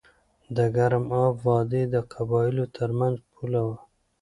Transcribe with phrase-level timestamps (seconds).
[0.55, 3.77] د ګرم آب وادي د قبایلو ترمنځ پوله وه.